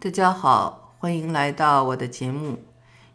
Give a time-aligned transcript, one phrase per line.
[0.00, 2.58] 大家好，欢迎来到我的节目。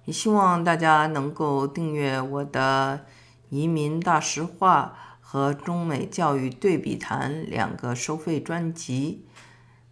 [0.04, 3.06] 也希望大家能够订阅我的
[3.50, 9.26] 《移民大实话》和《中美教育对比谈》两个收费专辑。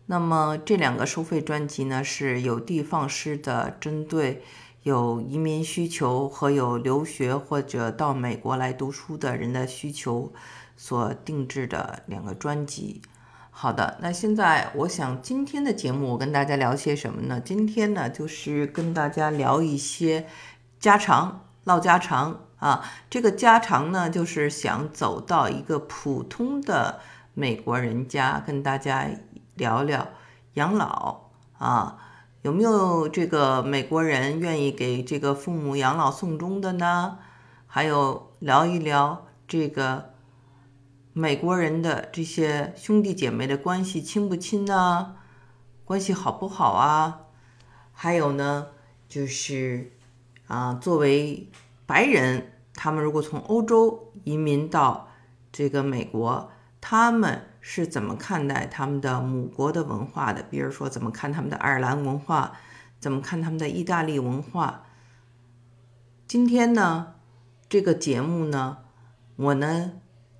[0.07, 4.43] 那么这两个收费专辑呢，是有的放矢的，针对
[4.83, 10.33] 有移民需求和有留学或者到美国来读书的人的需求
[10.75, 13.01] 所定制的两个专辑。
[13.61, 17.39] 好的，那现在我想今天的节目我跟大家聊些什么呢？
[17.39, 20.25] 今天呢就是跟大家聊一些
[20.79, 22.83] 家常，唠家常啊。
[23.07, 27.01] 这个家常呢就是想走到一个普通的
[27.35, 29.07] 美国人家，跟大家
[29.53, 30.07] 聊聊
[30.55, 31.97] 养老啊。
[32.41, 37.19] 有没有这个美国人愿意给这个父母养老送终的呢？
[37.67, 40.09] 还有聊一聊这个。
[41.13, 45.17] 美国人的这些兄弟姐妹的关系亲不亲呢？
[45.83, 47.23] 关系好不好啊？
[47.91, 48.67] 还有呢，
[49.09, 49.91] 就是
[50.47, 51.49] 啊，作为
[51.85, 55.09] 白人，他们如果从欧洲移民到
[55.51, 60.41] 这个美国，他们是怎么看待他们的母国的文化的？
[60.43, 62.53] 比如说，怎么看他们的爱尔兰文化？
[63.01, 64.85] 怎么看他们的意大利文化？
[66.25, 67.15] 今天呢，
[67.67, 68.77] 这个节目呢，
[69.35, 69.91] 我呢。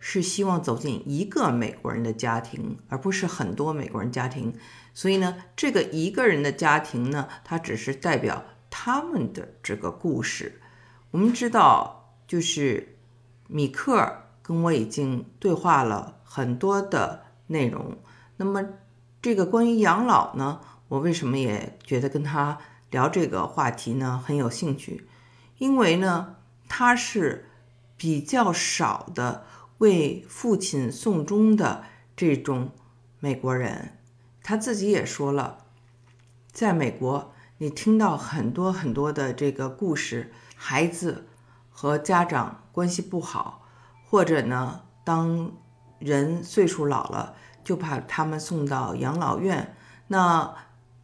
[0.03, 4.51] 是希望走进一个美国人的家庭，而不是很多美国人家庭。
[4.95, 10.59] 所以呢，这个一个人的家庭呢，它只是代表他们的这个故事。
[11.11, 12.97] 我们知道，就是
[13.47, 17.95] 米克跟我已经对话了很多的内容。
[18.37, 18.65] 那么，
[19.21, 22.57] 这个关于养老呢，我为什么也觉得跟他
[22.89, 25.07] 聊这个话题呢很有兴趣？
[25.59, 27.51] 因为呢，他是
[27.95, 29.45] 比较少的。
[29.81, 32.69] 为父亲送终的这种
[33.19, 33.97] 美国人，
[34.43, 35.65] 他自己也说了，
[36.51, 41.25] 在美国，你听到很多很多的这个故事，孩子
[41.71, 43.65] 和家长关系不好，
[44.07, 45.51] 或者呢，当
[45.97, 47.33] 人岁数老了，
[47.63, 49.75] 就把他们送到养老院。
[50.09, 50.53] 那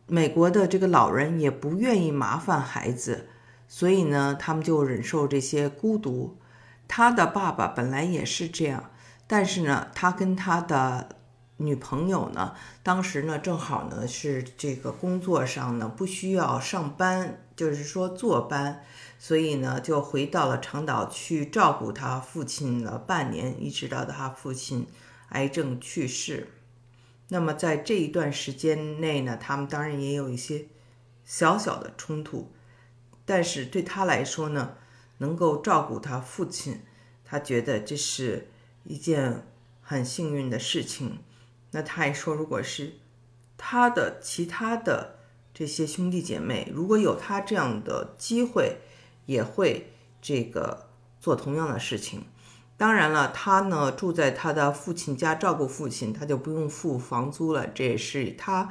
[0.06, 3.28] 美国的这个老人也不愿意麻烦孩子，
[3.68, 6.38] 所以呢，他们就忍受这些孤独。
[6.88, 8.92] 他的爸爸本来也是这样，
[9.28, 11.09] 但是呢，他跟他的
[11.58, 18.84] 女朋友呢，当时呢正好呢是这个工作上呢不需要上班，就是说坐班，
[19.20, 24.88] 所以呢就回到了长岛去照顾他父亲了半年，一直到他父亲
[25.30, 26.53] 癌症去世。
[27.28, 30.68] 那么在这一段时间内呢，他们当然也有一些
[31.26, 32.53] 小小的冲突，
[33.26, 34.76] 但是对他来说呢。
[35.19, 36.81] 能够照顾他父亲，
[37.25, 38.50] 他觉得这是
[38.83, 39.45] 一件
[39.81, 41.19] 很幸运的事情。
[41.72, 42.94] 那他还说，如果是
[43.57, 45.19] 他的其他的
[45.53, 48.78] 这些兄弟姐妹，如果有他这样的机会，
[49.25, 49.91] 也会
[50.22, 50.88] 这个
[51.19, 52.25] 做同样的事情。
[52.78, 57.67] 当然了，他呢住在他的父亲家照顾父亲，他就不用付房租了。
[57.67, 58.69] 这也是他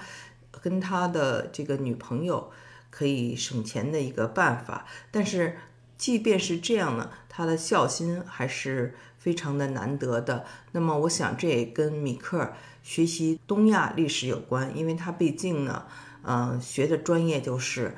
[0.63, 2.51] 跟他的这个女朋友
[2.89, 4.87] 可以省钱的一个办法。
[5.11, 5.59] 但是。
[5.99, 10.45] 即便是这样呢，他的孝心还是非常的难得的。
[10.73, 12.53] 那么，我想这也跟米克
[12.83, 15.87] 学习东亚历史有关，因为他毕竟呢，
[16.23, 17.97] 嗯，学的专业就是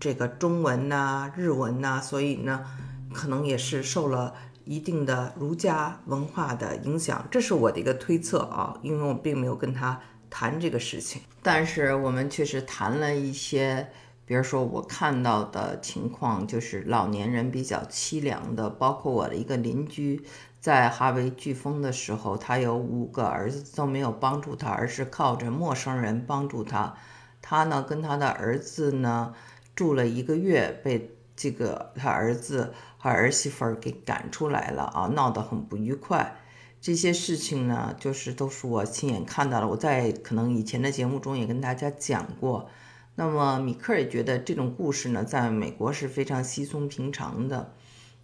[0.00, 2.66] 这个中文呐、日文呐，所以呢，
[3.12, 4.34] 可能也是受了
[4.64, 7.26] 一定的儒家文化的影响。
[7.30, 13.92] 这是我的一个推测啊，因为我并没有跟他谈这个事情，但是我们确实谈了一些。
[14.24, 20.24] 比如说，我看到的情况就是老年人比较凄凉的，包括我的一个邻居，
[20.60, 26.94] 在哈维飓风的时候，他有五个儿子都没有帮助他，而是靠着陌生人帮助他。
[27.42, 29.34] 他呢，跟他的儿子呢
[29.74, 36.36] 住了一个月，被这个他儿子和儿媳妇儿给赶出来了啊，闹得很不愉快。
[36.80, 39.68] 这些事情呢，就是都是我亲眼看到了。
[39.68, 42.68] 我在可能以前的节目中也跟大家讲过。
[43.14, 47.74] 那么米克也觉得这种故事呢，在美国是非常稀松平常的。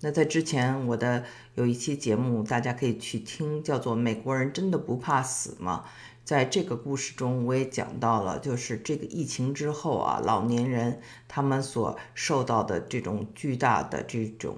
[0.01, 1.25] 那在之前我的
[1.57, 5.85] 有一期节目，大家可以去听，叫做《美国人真的不怕死吗》。
[6.25, 14.57] 在这个故事中，我也讲到了，就是这个疫情之后啊，老年人他们所受到的这种巨大的这种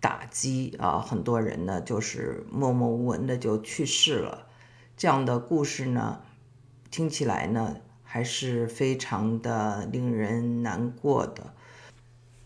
[0.00, 4.46] 打击啊，很多人呢就是默默无闻的就去世了。
[4.96, 6.20] 这样的故事呢，
[6.90, 7.76] 听起来呢。
[8.16, 11.52] 还是非常的令人难过的。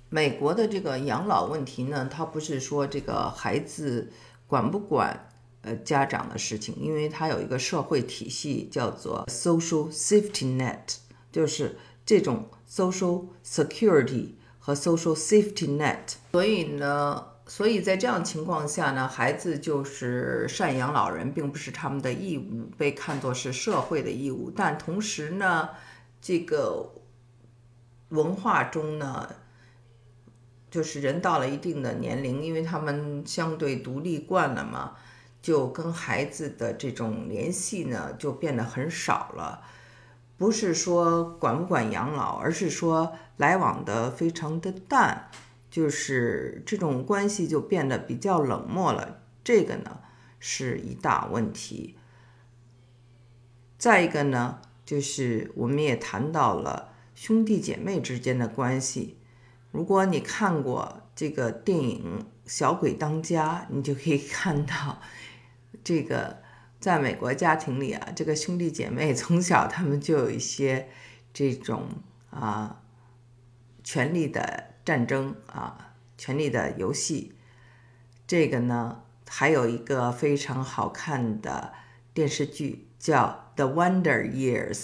[0.09, 4.11] 美国的这个养老问题呢，它不是说这个孩子
[4.49, 5.29] 管不管
[5.63, 10.97] 呃家长的事情，因为它有一个社会体系叫做 social safety net，
[11.31, 16.17] 就是这种 social security 和 social safety net。
[16.33, 24.53] 所以呢，所以在这样情况下呢，孩子就是赡养老人，并不是他们的义务，被看作是社会的义务。
[24.55, 25.71] 但同时呢，
[26.23, 26.93] 这个
[28.11, 29.29] 文化中呢。
[30.71, 34.93] 就是人到了一定的年龄，因为他们相对独立惯了嘛，
[35.43, 39.63] 就跟孩子的这种联系呢就变得很少了。
[40.39, 45.29] 不是说管不管养老，而是说来往的非常的淡，
[45.71, 49.23] 就是这种关系就变得比较冷漠了。
[49.45, 50.01] 这个呢
[50.39, 51.97] 是一大问题。
[53.79, 59.17] 再一个呢，就是我们也谈到了兄弟姐妹之间的关系。
[59.71, 65.01] 如果你看过这个电影《小鬼当家》，你就可以看到，
[65.85, 66.43] 这个
[66.81, 70.89] 在美国家庭里啊，这个兄弟姐妹从小他们就有一些
[71.33, 71.87] 这种
[72.31, 72.83] 啊
[73.85, 77.33] 权力的战争啊，权力的游戏。
[78.27, 81.73] 这个呢，还有一个非常好看的
[82.13, 84.75] 电视剧叫《The Wonder Years》，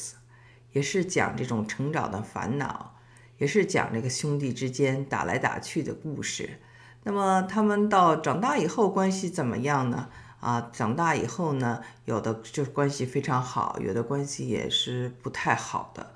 [0.70, 2.94] 也是讲这种成长的烦恼。
[3.38, 6.61] 也是讲这个兄弟之间打来打去的故事。
[7.03, 10.08] 那么他们到长大以后关系怎么样呢？
[10.38, 16.14] 啊，长大以后呢，有的就是关系非常好，有的关系也是不太好的。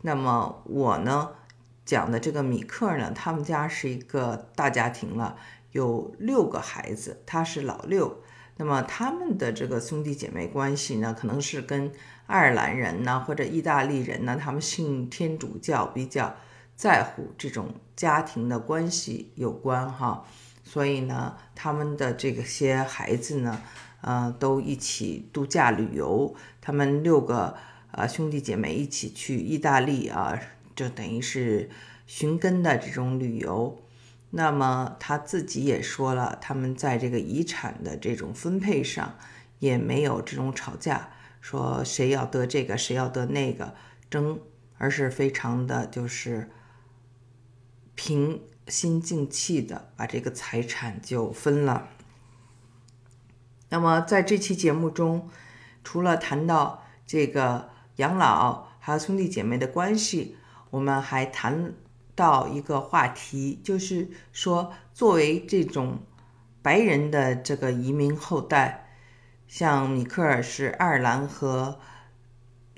[0.00, 1.32] 那么我呢
[1.86, 5.38] 讲的这个米克呢，他们家是一个大家庭了，
[5.72, 8.18] 有六个孩子，他是老六。
[8.58, 11.90] 那么他们的这个兄弟姐妹关系呢，可能是跟
[12.26, 16.36] 爱尔兰人呢或者意大利人呢，他们信天主教比较。
[16.76, 20.26] 在乎这种家庭的关系有关哈，
[20.62, 23.62] 所以呢，他们的这些孩子呢，
[24.02, 26.34] 呃，都一起度假旅游。
[26.60, 27.56] 他们六个
[27.92, 30.38] 呃兄弟姐妹一起去意大利啊，
[30.76, 31.68] 就等于是
[32.06, 33.82] 寻根的这种旅游。
[34.30, 39.16] 那么他自己也说了，他们在这个遗产的这种分配上
[39.58, 43.74] 也没有这种吵架，说谁要得这个，谁要得那个
[44.08, 44.38] 争，
[44.78, 46.50] 而是非常的就是。
[47.98, 51.88] 平心静气的把这个财产就分了。
[53.70, 55.30] 那么在这期节目中，
[55.82, 60.36] 除了谈到这个养老还有兄弟姐妹的关系，
[60.70, 61.72] 我们还谈
[62.14, 65.98] 到一个话题，就是说作为这种
[66.62, 68.88] 白人的这个移民后代，
[69.46, 71.78] 像米克尔是爱尔兰和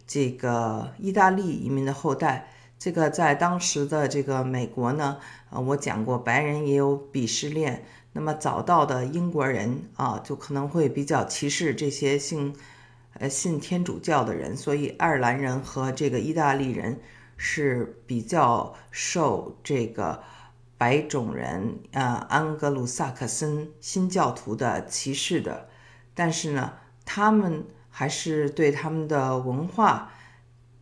[0.06, 2.48] 这个意大利移民的后代。
[2.78, 5.18] 这个在当时的这个美国呢，
[5.50, 7.84] 呃，我讲过，白人也有鄙视链。
[8.12, 12.54] 那么早到的英国人啊，就可能会比较歧视这些信，
[13.14, 14.56] 呃，信天主教的人。
[14.56, 17.00] 所以爱尔兰人和这个意大利人
[17.38, 20.22] 是比较受这个
[20.76, 25.70] 白种人啊，安格鲁萨克森新教徒的歧视的。
[26.14, 26.74] 但是呢，
[27.06, 30.10] 他们还是对他们的文化。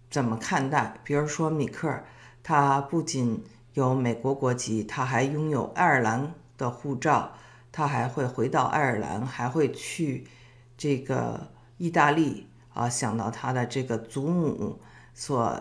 [0.09, 0.99] 怎么看待？
[1.05, 2.03] 比如说米克，
[2.43, 3.45] 他不仅
[3.75, 7.33] 有美国国籍，他还拥有爱尔兰的护照，
[7.71, 10.27] 他还会回到爱尔兰，还会去
[10.79, 14.81] 这个意大利啊，想到他的这个祖母
[15.13, 15.61] 所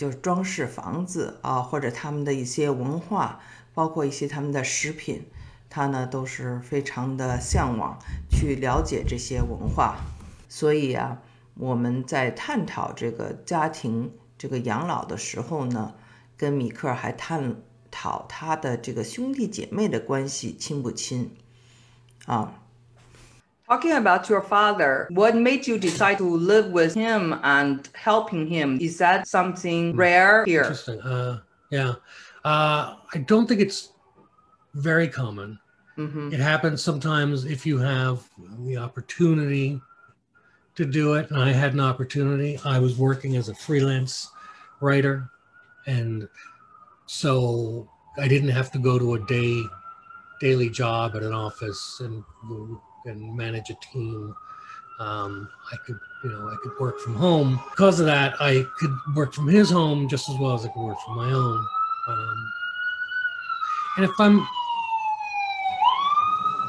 [0.00, 3.38] 就是装饰房子啊，或者他们的一些文化，
[3.74, 5.26] 包括一些他们的食品，
[5.68, 7.98] 他呢都是非常的向往
[8.30, 9.98] 去了解这些文化，
[10.48, 11.20] 所以啊。
[11.56, 15.92] 我们在探讨这个家庭这个养老的时候呢，
[16.38, 17.56] 跟米克还探
[17.90, 21.36] 讨他的这个兄弟姐妹的关系亲不亲
[22.24, 22.59] 啊。
[23.70, 28.80] Talking about your father, what made you decide to live with him and helping him?
[28.80, 30.62] Is that something rare here?
[30.62, 31.00] Interesting.
[31.02, 31.38] Uh,
[31.70, 31.94] yeah.
[32.44, 33.92] Uh, I don't think it's
[34.74, 35.56] very common.
[35.96, 36.32] Mm-hmm.
[36.32, 38.28] It happens sometimes if you have
[38.64, 39.80] the opportunity
[40.74, 42.58] to do it, and I had an opportunity.
[42.64, 44.28] I was working as a freelance
[44.80, 45.30] writer,
[45.86, 46.28] and
[47.06, 49.62] so I didn't have to go to a day
[50.40, 52.24] daily job at an office and
[53.06, 54.34] and manage a team.
[54.98, 57.60] Um, I could, you know, I could work from home.
[57.70, 60.82] Because of that, I could work from his home just as well as I could
[60.82, 61.66] work from my own.
[62.08, 62.52] Um,
[63.96, 64.46] and if I'm,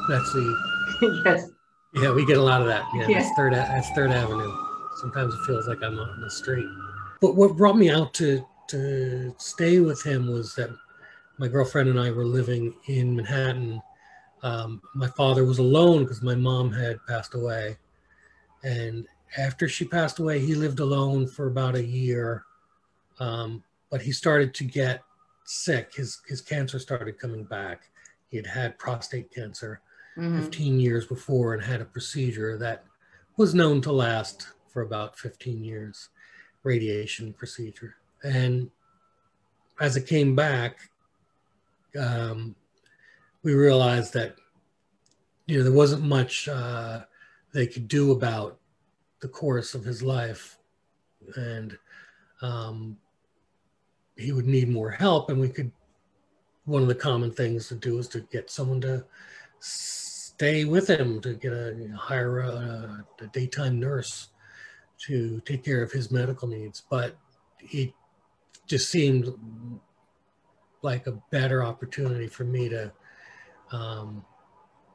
[0.08, 1.50] that's the yes.
[1.94, 2.86] Yeah, we get a lot of that.
[2.94, 3.20] Yeah, yeah.
[3.20, 4.50] That's third that's Third Avenue.
[4.96, 6.66] Sometimes it feels like I'm on the street.
[7.20, 10.70] But what brought me out to to stay with him was that
[11.38, 13.82] my girlfriend and I were living in Manhattan.
[14.42, 17.76] Um, my father was alone because my mom had passed away,
[18.64, 19.06] and
[19.38, 22.44] after she passed away, he lived alone for about a year
[23.18, 25.04] Um, but he started to get
[25.44, 25.94] sick.
[25.94, 27.88] His his cancer started coming back.
[28.30, 29.80] He had had prostate cancer
[30.16, 30.40] mm-hmm.
[30.40, 32.84] 15 years before and had a procedure that
[33.36, 36.08] was known to last for about 15 years,
[36.62, 37.96] radiation procedure.
[38.24, 38.70] And
[39.80, 40.78] as it came back,
[41.98, 42.54] um,
[43.42, 44.36] we realized that
[45.46, 47.00] you know there wasn't much uh,
[47.52, 48.58] they could do about
[49.20, 50.58] the course of his life,
[51.36, 51.78] and
[52.40, 52.96] um,
[54.16, 55.30] he would need more help.
[55.30, 55.70] And we could
[56.64, 59.04] one of the common things to do is to get someone to
[59.60, 64.28] stay with him to get a hire a, a daytime nurse
[64.98, 66.82] to take care of his medical needs.
[66.88, 67.16] But
[67.60, 67.92] it
[68.66, 69.32] just seemed
[70.82, 72.92] like a better opportunity for me to
[73.72, 74.24] um,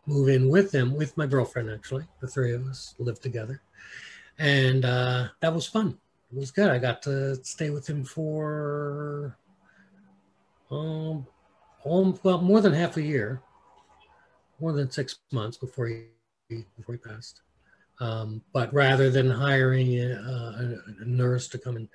[0.06, 2.06] move in with them, with my girlfriend, actually.
[2.22, 3.62] The three of us lived together.
[4.40, 5.98] And uh, that was fun.
[6.32, 6.70] It was good.
[6.70, 9.38] I got to stay with him for
[10.70, 11.26] um,
[11.86, 13.42] well, more than half a year,
[14.60, 17.42] more than six months before he before he passed.
[18.00, 21.90] Um, but rather than hiring a, a, a, nurse to come and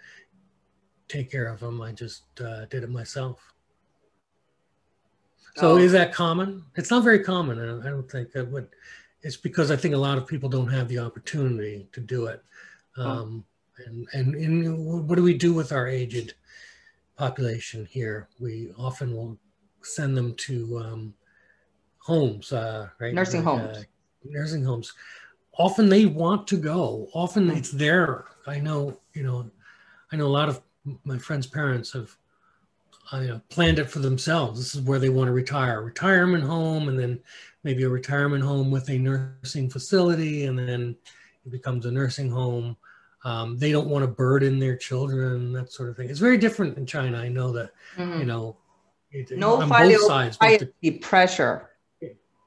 [1.09, 3.51] take care of him, I just uh, did it myself.
[5.56, 5.76] So oh.
[5.76, 6.64] is that common?
[6.76, 7.59] It's not very common.
[7.80, 8.68] I don't think that would.
[9.23, 12.42] It's because I think a lot of people don't have the opportunity to do it.
[12.97, 13.44] Um,
[13.78, 13.82] oh.
[13.85, 16.35] and, and and what do we do with our aged
[17.16, 18.28] population here?
[18.40, 19.38] We often will
[19.82, 21.14] send them to um,
[21.99, 23.14] homes, uh, right?
[23.14, 23.76] Nursing like, homes.
[23.78, 23.82] Uh,
[24.25, 24.92] nursing homes.
[25.59, 27.09] Often they want to go.
[27.12, 27.56] Often mm.
[27.56, 28.25] it's there.
[28.47, 28.99] I know.
[29.12, 29.50] You know.
[30.11, 30.61] I know a lot of
[31.04, 32.16] my friends' parents have
[33.12, 34.59] you know, planned it for themselves.
[34.59, 37.21] This is where they want to retire, a retirement home, and then
[37.64, 40.97] maybe a retirement home with a nursing facility, and then
[41.44, 42.76] it becomes a nursing home.
[43.25, 46.11] Um, they don't want to burden their children, that sort of thing.
[46.11, 47.18] It's very different in China.
[47.18, 48.21] I know that, mm-hmm.
[48.21, 48.56] you know,
[49.12, 50.37] it, no on both sides.
[50.38, 51.71] Both the, pressure.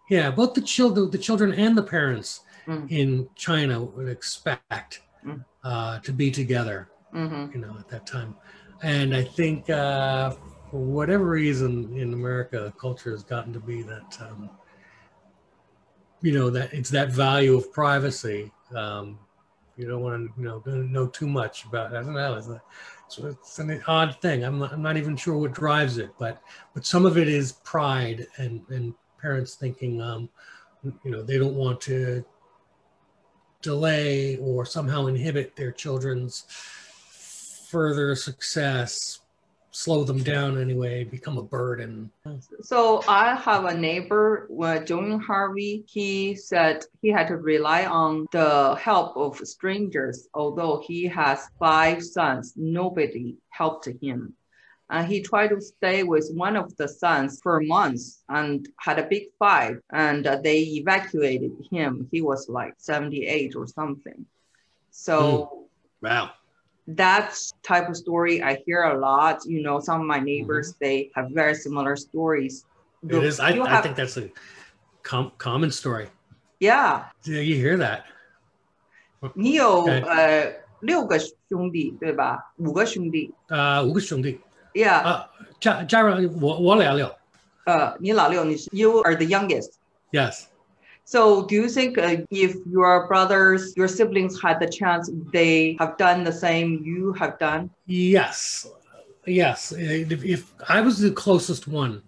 [0.09, 2.89] Yeah, both the children, the children and the parents mm.
[2.91, 5.43] in China would expect mm.
[5.63, 6.89] uh, to be together.
[7.13, 7.53] Mm-hmm.
[7.53, 8.35] You know, at that time.
[8.81, 10.31] And I think uh,
[10.69, 14.49] for whatever reason in America, culture has gotten to be that, um,
[16.21, 18.51] you know, that it's that value of privacy.
[18.75, 19.17] Um,
[19.77, 21.95] you don't want to, you know, know too much about.
[21.95, 22.35] I don't know.
[22.35, 22.61] It's, a,
[23.07, 24.43] so it's an odd thing.
[24.43, 26.41] I'm not, I'm not even sure what drives it, but
[26.73, 30.29] but some of it is pride and and parents thinking, um,
[31.03, 32.23] you know, they don't want to
[33.61, 36.45] delay or somehow inhibit their children's
[37.75, 39.19] further success
[39.71, 42.09] slow them down anyway, become a burden.
[42.61, 45.83] So I have a neighbor, uh, during Harvey.
[45.85, 50.29] He said he had to rely on the help of strangers.
[50.33, 54.33] Although he has five sons, nobody helped him.
[54.89, 59.09] And he tried to stay with one of the sons for months and had a
[59.13, 59.79] big fight.
[59.91, 62.07] And uh, they evacuated him.
[62.09, 64.25] He was like 78 or something.
[64.91, 65.49] So, mm.
[66.01, 66.31] wow
[66.86, 69.44] that's type of story I hear a lot.
[69.46, 70.84] You know, some of my neighbors mm-hmm.
[70.84, 72.64] they have very similar stories.
[73.02, 73.40] It is.
[73.40, 74.28] I, have, I think that's a
[75.02, 76.08] com- common story.
[76.58, 77.04] Yeah.
[77.24, 78.04] Yeah, you hear that.
[79.34, 82.52] 你有呃六个兄弟对吧？
[82.56, 83.32] 五个兄弟。
[83.48, 84.40] 啊，五个兄弟。
[84.74, 85.02] Yeah.
[85.02, 85.30] 啊，
[85.60, 87.14] 加加上我我老六。
[87.64, 89.72] 呃，你老六，你是 You are the youngest.
[90.10, 90.46] Yes.
[91.07, 95.97] So, do you think uh, if your brothers, your siblings had the chance, they have
[95.97, 97.69] done the same you have done?
[97.85, 98.67] Yes.
[99.27, 99.71] Yes.
[99.71, 102.01] If, if I was the closest one,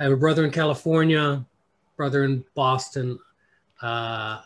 [0.00, 1.46] I have a brother in California,
[1.96, 3.20] brother in Boston,
[3.82, 4.40] uh,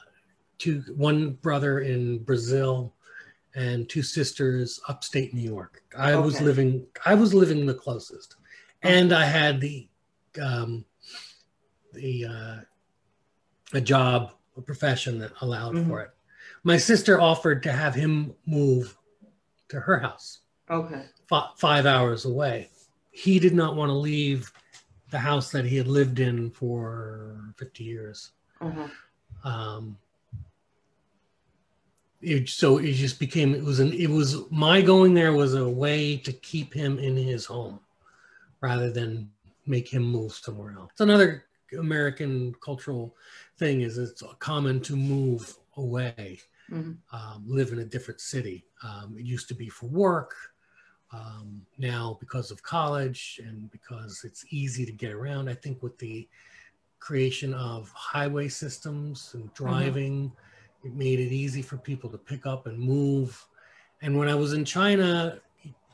[0.58, 2.92] two, one brother in Brazil,
[3.54, 5.82] and two sisters upstate New York.
[5.96, 6.22] I okay.
[6.22, 8.36] was living, I was living the closest,
[8.82, 9.88] and I had the,
[10.42, 10.84] um,
[11.94, 12.56] the uh,
[13.72, 15.88] a job, a profession that allowed mm-hmm.
[15.88, 16.10] for it.
[16.62, 18.96] My sister offered to have him move
[19.68, 20.40] to her house.
[20.70, 21.04] Okay.
[21.30, 22.70] F- five hours away.
[23.10, 24.52] He did not want to leave
[25.10, 28.32] the house that he had lived in for 50 years.
[28.60, 28.88] Uh-huh.
[29.48, 29.96] Um,
[32.24, 35.68] it, so it just became it was an it was my going there was a
[35.68, 37.78] way to keep him in his home
[38.60, 39.30] rather than
[39.66, 40.90] make him move somewhere else.
[40.92, 41.44] It's another
[41.78, 43.16] American cultural
[43.58, 46.40] thing is it's common to move away,
[46.70, 46.92] mm-hmm.
[47.14, 48.64] um, live in a different city.
[48.82, 50.34] Um, it used to be for work.
[51.12, 55.96] Um, now, because of college and because it's easy to get around, I think with
[55.98, 56.28] the
[56.98, 59.64] creation of highway systems and mm-hmm.
[59.64, 60.88] driving, mm-hmm.
[60.88, 63.46] it made it easy for people to pick up and move.
[64.02, 65.40] And when I was in China,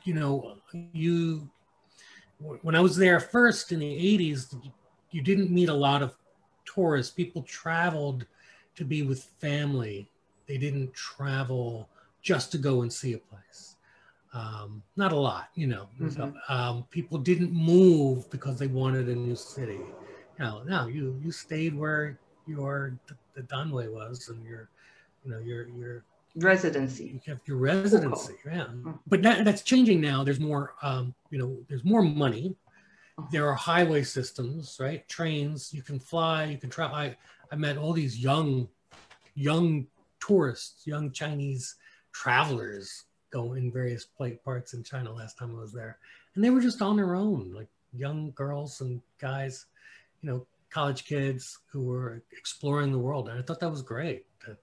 [0.05, 0.57] you know,
[0.93, 1.49] you
[2.62, 4.55] when I was there first in the 80s,
[5.11, 6.14] you didn't meet a lot of
[6.64, 7.12] tourists.
[7.12, 8.26] People traveled
[8.76, 10.09] to be with family.
[10.47, 11.88] They didn't travel
[12.23, 13.76] just to go and see a place.
[14.33, 15.88] Um, not a lot, you know.
[16.00, 16.11] Mm-hmm.
[16.11, 19.81] So, um, people didn't move because they wanted a new city.
[20.38, 24.69] You know, no, you you stayed where your the, the Danwei was, and your,
[25.25, 26.05] you know, your your
[26.37, 27.05] residency.
[27.07, 28.67] You kept your residency, yeah.
[28.67, 28.93] Mm-hmm.
[29.07, 30.23] But that, that's changing now.
[30.23, 32.55] There's more, um, you know, there's more money.
[33.21, 33.29] Uh-huh.
[33.31, 35.07] There are highway systems, right?
[35.09, 35.73] Trains.
[35.73, 36.45] You can fly.
[36.45, 36.97] You can travel.
[36.97, 37.17] I
[37.53, 38.69] I met all these young,
[39.35, 39.87] young
[40.21, 41.75] tourists, young Chinese
[42.12, 44.07] travelers go in various
[44.45, 45.99] parts in China last time I was there.
[46.35, 49.67] And they were just on their own, like young girls and guys,
[50.21, 53.29] you know, college kids who were exploring the world.
[53.29, 54.59] And I thought that was great that,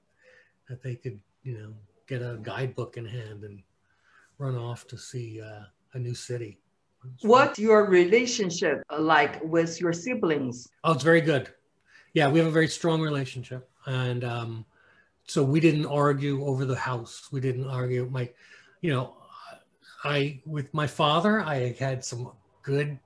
[0.70, 1.74] that they could, you know,
[2.08, 3.62] get a guidebook in hand and
[4.38, 6.60] run off to see uh, a new city.
[7.22, 10.68] What's your relationship like with your siblings?
[10.84, 11.50] Oh, it's very good.
[12.14, 13.70] Yeah, we have a very strong relationship.
[13.86, 14.66] And um,
[15.26, 17.30] so we didn't argue over the house.
[17.32, 18.08] We didn't argue.
[18.10, 18.30] My,
[18.82, 19.16] you know,
[20.04, 22.32] I with my father, I had some
[22.64, 22.98] good,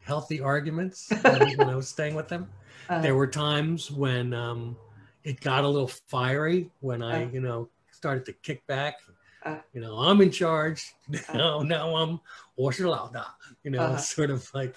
[0.00, 2.48] healthy arguments when I was staying with him.
[2.88, 4.76] Uh, there were times when um,
[5.24, 9.00] it got a little fiery when I, uh, you know, started to kick back.
[9.45, 10.93] Uh, you know, I'm in charge.
[11.33, 12.19] now, now I'm
[12.55, 13.35] 我是老大.
[13.63, 13.97] You know, uh-huh.
[13.97, 14.75] sort of like,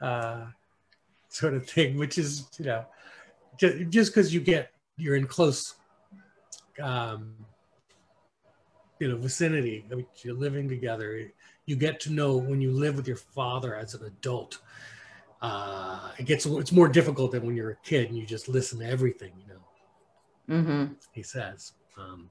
[0.00, 0.46] uh,
[1.28, 2.84] sort of thing, which is, you know,
[3.58, 5.74] just because you get you're in close
[6.80, 7.34] um,
[8.98, 11.30] you know vicinity I mean, you're living together
[11.66, 14.58] you get to know when you live with your father as an adult
[15.40, 18.78] uh, it gets it's more difficult than when you're a kid and you just listen
[18.80, 20.92] to everything you know mm-hmm.
[21.12, 22.30] he says um,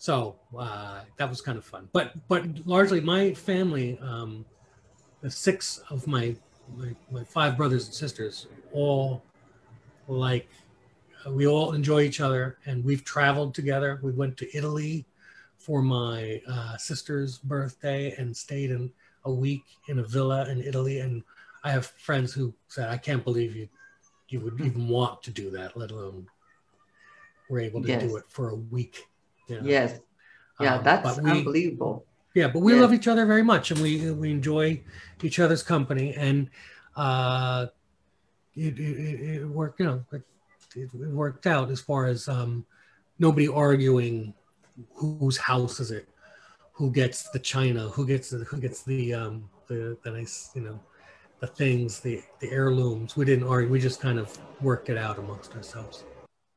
[0.00, 4.44] so uh, that was kind of fun but but largely my family um,
[5.20, 6.34] the six of my,
[6.76, 9.22] my my five brothers and sisters all
[10.08, 10.48] like
[11.28, 14.00] we all enjoy each other and we've traveled together.
[14.02, 15.06] We went to Italy
[15.58, 18.90] for my uh, sister's birthday and stayed in
[19.24, 21.00] a week in a villa in Italy.
[21.00, 21.22] And
[21.62, 23.68] I have friends who said, I can't believe you,
[24.28, 26.26] you would even want to do that, let alone
[27.48, 28.02] we're able to yes.
[28.02, 29.06] do it for a week.
[29.62, 30.00] Yes.
[30.60, 32.04] Yeah, um, that's we, unbelievable.
[32.34, 34.80] Yeah, but we love each other very much and we, we enjoy
[35.22, 36.14] each other's company.
[36.14, 36.50] And
[36.96, 37.66] uh,
[38.54, 40.22] it, it, it worked, you know, like
[40.76, 42.64] it, worked out as far as um,
[43.18, 44.34] nobody arguing
[44.94, 46.08] whose house is it,
[46.72, 50.62] who gets the china, who gets the, who gets the um, the the nice you
[50.62, 50.80] know
[51.40, 53.16] the things, the the heirlooms.
[53.16, 53.70] We didn't argue.
[53.70, 56.04] We just kind of worked it out amongst ourselves.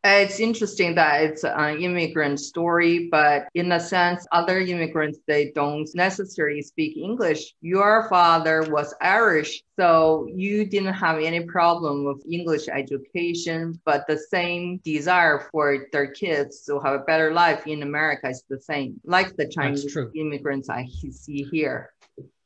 [0.05, 5.89] It's interesting that it's an immigrant story, but in a sense, other immigrants, they don't
[5.95, 7.55] necessarily speak English.
[7.61, 14.17] Your father was Irish, so you didn't have any problem with English education, but the
[14.17, 18.99] same desire for their kids to have a better life in America is the same,
[19.05, 21.93] like the Chinese immigrants I see here.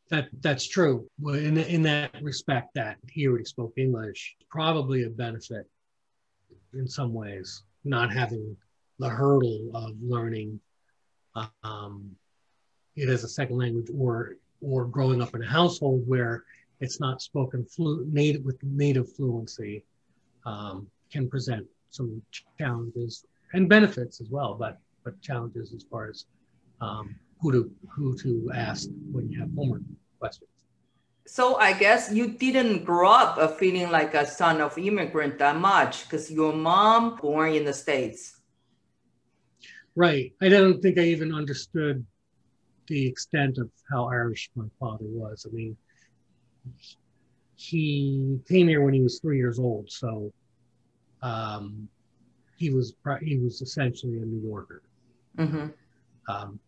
[0.10, 1.10] That that's true.
[1.20, 5.67] Well, in in that respect, that he already spoke English, probably a benefit
[6.74, 8.56] in some ways, not having
[9.00, 10.60] the hurdle of learning
[11.64, 12.16] um,
[12.96, 16.44] it as a second language or or growing up in a household where
[16.80, 19.84] it's not spoken flu- native with native fluency
[20.46, 22.22] um, can present some
[22.58, 26.26] challenges and benefits as well, but but challenges as far as
[26.82, 29.82] um, who to who to ask when you have homework
[30.20, 30.50] questions.
[31.28, 36.04] So I guess you didn't grow up feeling like a son of immigrant that much
[36.04, 38.40] because your mom born in the States.
[39.94, 40.34] Right.
[40.42, 42.06] I don't think I even understood
[42.88, 45.46] the extent of how Irish my father was.
[45.46, 45.76] I mean,
[47.56, 50.32] he came here when he was three years old, so
[51.22, 51.90] um,
[52.56, 54.84] he was he was essentially a New Yorker.
[55.38, 55.68] Mm-hmm.
[56.30, 56.60] Um,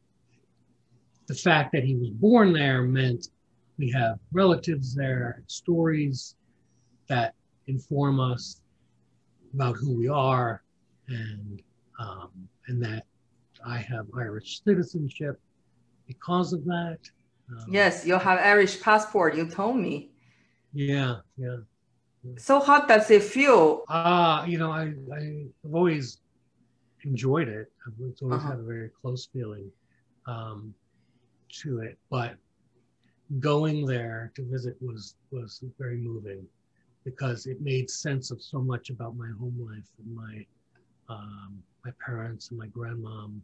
[1.27, 3.29] the fact that he was born there meant
[3.79, 6.35] we have relatives there, stories
[7.07, 7.33] that
[7.67, 8.61] inform us
[9.53, 10.61] about who we are,
[11.07, 11.63] and
[11.97, 12.29] um,
[12.67, 13.05] and that
[13.65, 15.39] I have Irish citizenship
[16.07, 16.99] because of that.
[17.49, 19.35] Um, yes, you have Irish passport.
[19.35, 20.11] You told me.
[20.73, 21.57] Yeah, yeah.
[22.37, 23.85] So how does it feel?
[23.87, 26.19] Ah, uh, you know, I I've always
[27.05, 27.71] enjoyed it.
[27.87, 28.49] I've always uh-huh.
[28.49, 29.71] had a very close feeling
[30.27, 30.73] um,
[31.61, 32.35] to it, but
[33.39, 36.45] going there to visit was was very moving
[37.05, 40.45] because it made sense of so much about my home life and my
[41.09, 43.39] um, my parents and my grandmom.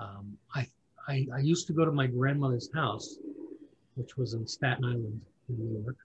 [0.00, 0.66] Um, I
[1.08, 3.16] I, I used to go to my grandmother's house,
[3.96, 5.96] which was in Staten Island, in New York,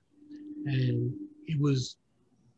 [0.66, 1.14] and
[1.48, 1.98] it was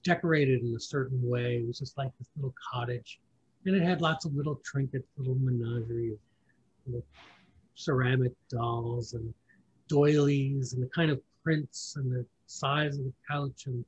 [0.03, 1.57] decorated in a certain way.
[1.57, 3.19] It was just like this little cottage,
[3.65, 6.17] and it had lots of little trinkets, little menagerie
[6.85, 7.05] little
[7.75, 9.33] ceramic dolls and
[9.87, 13.83] doilies, and the kind of prints and the size of the couch and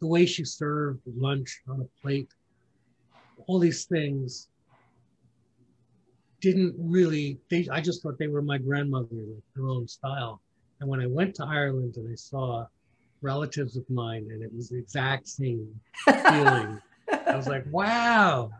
[0.00, 2.30] the way she served lunch on a plate.
[3.46, 4.48] All these things
[6.40, 10.40] didn't really they i just thought they were my grandmother like their own style.
[10.80, 12.66] And when i went to ireland and i saw
[13.20, 15.68] relatives of mine and it was the exact same
[16.04, 16.80] feeling
[17.26, 18.50] i was like wow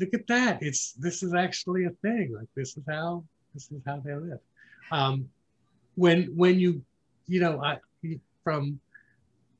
[0.00, 0.58] look at that.
[0.62, 2.34] It's this is actually a thing.
[2.36, 4.38] Like this is how this is how they live.
[4.90, 5.28] Um,
[5.96, 6.80] when when you
[7.26, 7.78] you know i
[8.44, 8.78] from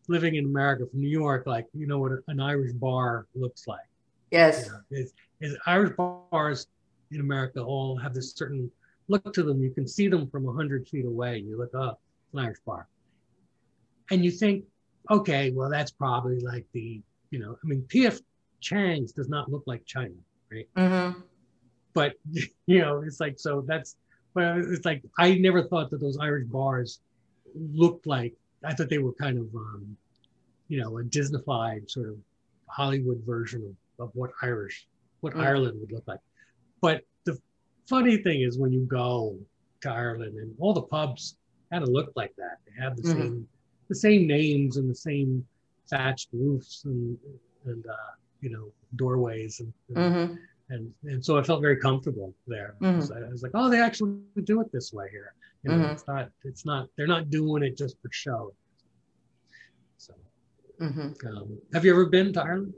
[0.09, 3.89] living in america from new york like you know what an irish bar looks like
[4.31, 6.69] yes you know, it's, it's irish bars
[7.11, 8.71] in America all have this certain
[9.09, 9.63] look to them.
[9.63, 11.39] You can see them from a 100 feet away.
[11.39, 12.01] You look up,
[12.33, 12.89] an Irish bar.
[14.11, 14.65] And you think,
[15.11, 18.19] okay, well, that's probably like the, you know, I mean, P.F.
[18.61, 20.15] Chang's does not look like China,
[20.51, 20.69] right?
[20.77, 21.21] Mm-hmm.
[21.93, 22.15] But,
[22.67, 23.97] you know, it's like, so that's,
[24.37, 27.01] but it's like, I never thought that those Irish bars
[27.55, 29.97] looked like, I thought they were kind of, um,
[30.69, 32.17] you know, a Disneyfied sort of
[32.67, 34.87] Hollywood version of, of what Irish,
[35.21, 35.41] what mm-hmm.
[35.41, 36.21] Ireland would look like.
[36.83, 37.41] But the
[37.89, 39.39] funny thing is when you go
[39.81, 41.39] to Ireland and all the pubs
[41.71, 42.59] kind of look like that.
[42.67, 43.21] They have the mm-hmm.
[43.21, 43.49] same
[43.89, 45.47] the same names and the same
[45.89, 47.17] thatched roofs and
[47.65, 50.35] and uh, you know doorways and and, mm-hmm.
[50.69, 52.75] And, and so I felt very comfortable there.
[52.81, 53.13] Mm-hmm.
[53.13, 55.33] I, I, was like, oh, they actually do it this way here.
[55.63, 55.93] You know, mm-hmm.
[55.93, 58.53] it's not it's not they're not doing it just for show.
[59.97, 60.15] So,
[60.81, 61.27] mm-hmm.
[61.27, 62.75] um, have you ever been to Ireland?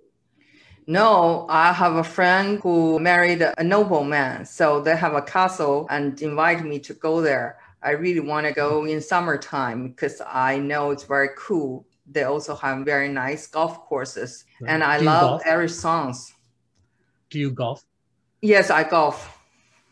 [0.86, 4.46] No, I have a friend who married a nobleman.
[4.46, 7.58] So they have a castle and invite me to go there.
[7.82, 11.86] I really want to go in summertime because I know it's very cool.
[12.10, 14.46] They also have very nice golf courses.
[14.62, 14.70] Right.
[14.72, 15.42] And I love golf?
[15.46, 16.32] Irish songs.
[17.30, 17.84] Do you golf?
[18.40, 19.38] Yes, I golf.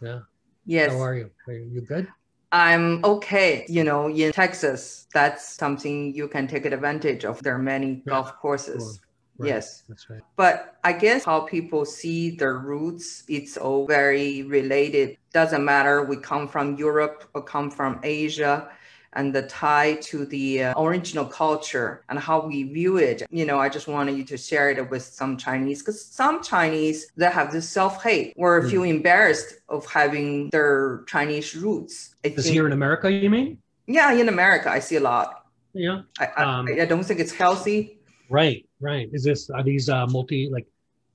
[0.01, 0.21] Yeah.
[0.65, 0.93] Yes.
[0.93, 1.31] How are you?
[1.47, 2.09] Are you good?
[2.53, 3.67] I'm okay.
[3.69, 7.43] You know, in Texas, that's something you can take advantage of.
[7.43, 8.13] There are many yeah.
[8.13, 9.01] golf courses.
[9.39, 9.49] Right.
[9.49, 9.83] Yes.
[9.89, 10.23] That's right.
[10.37, 15.19] But I guess how people see their roots, it's all very related.
[15.33, 18.71] Doesn't matter we come from Europe or come from Asia
[19.17, 23.23] and the tie to the uh, original culture and how we view it.
[23.31, 27.11] You know, I just wanted you to share it with some Chinese because some Chinese
[27.17, 28.71] that have this self-hate or mm.
[28.71, 32.15] feel embarrassed of having their Chinese roots.
[32.25, 33.59] I Is think, here in America, you mean?
[33.87, 35.47] Yeah, in America, I see a lot.
[35.73, 36.03] Yeah.
[36.21, 37.99] I, I, um, I don't think it's healthy.
[38.29, 38.67] Right.
[38.81, 39.09] Right.
[39.13, 40.67] Is this are these uh, multi like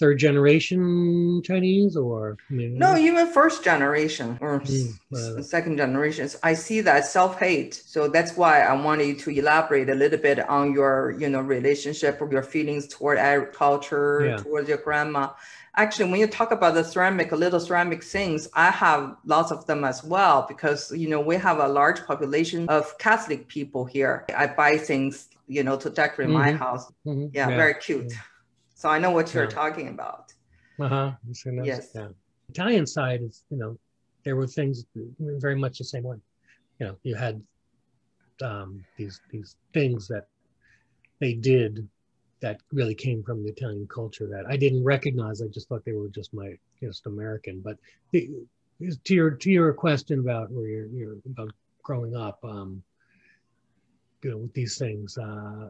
[0.01, 6.35] third generation Chinese or no, even first generation or mm, second generations.
[6.41, 7.75] I see that self hate.
[7.75, 12.19] So that's why I wanted to elaborate a little bit on your you know relationship
[12.19, 14.37] or your feelings toward agriculture, yeah.
[14.37, 15.29] towards your grandma.
[15.77, 19.85] Actually, when you talk about the ceramic, little ceramic things, I have lots of them
[19.85, 24.25] as well because you know we have a large population of Catholic people here.
[24.35, 26.37] I buy things you know, to decorate mm-hmm.
[26.37, 26.89] my house.
[27.05, 27.27] Mm-hmm.
[27.33, 28.13] Yeah, yeah, very cute.
[28.81, 29.49] So I know what you're yeah.
[29.51, 30.33] talking about.
[30.79, 31.11] Uh huh.
[31.63, 31.89] Yes.
[31.93, 32.07] Yeah.
[32.49, 33.77] Italian side is, you know,
[34.23, 34.85] there were things
[35.19, 36.17] very much the same way.
[36.79, 37.43] You know, you had
[38.41, 40.25] um, these these things that
[41.19, 41.87] they did
[42.39, 45.43] that really came from the Italian culture that I didn't recognize.
[45.43, 47.61] I just thought they were just my just American.
[47.63, 47.77] But
[48.09, 48.31] the,
[49.05, 51.51] to your to your question about where you're, you're about
[51.83, 52.81] growing up, um,
[54.23, 55.19] you know, with these things.
[55.19, 55.69] Uh,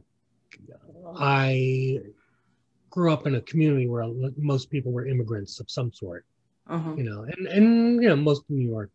[1.17, 2.00] I
[2.92, 4.06] grew up in a community where
[4.38, 6.26] most people were immigrants of some sort,
[6.68, 6.94] uh-huh.
[6.96, 8.92] you know, and, and, you know, most of New York,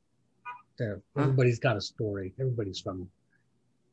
[0.79, 1.25] there, uh-huh.
[1.25, 2.33] everybody's got a story.
[2.39, 3.09] Everybody's from,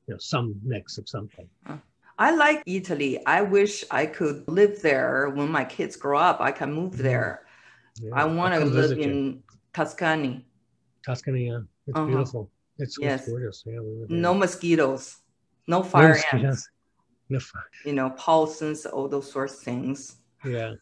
[0.07, 1.47] you know, some mix of something.
[1.65, 1.77] Uh-huh.
[2.19, 3.25] I like Italy.
[3.25, 6.41] I wish I could live there when my kids grow up.
[6.41, 7.03] I can move mm-hmm.
[7.03, 7.45] there.
[8.01, 9.41] Yeah, I want to live in
[9.73, 10.45] Tuscany.
[11.05, 11.59] Tuscany, yeah.
[11.87, 12.05] It's uh-huh.
[12.05, 12.51] beautiful.
[12.77, 13.27] It's, yes.
[13.27, 13.63] gorgeous.
[13.65, 15.23] Yeah, no mosquitoes
[15.67, 16.69] no fire no, ants.
[17.85, 20.17] You know, pulsins, all those sorts of things.
[20.45, 20.73] Yeah,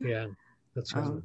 [0.00, 0.26] yeah,
[0.74, 1.04] that's right.
[1.08, 1.22] Um,